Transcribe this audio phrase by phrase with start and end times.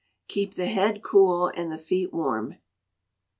[0.29, 2.55] [KEEP THE HEAD COOL AND THE FEET WARM.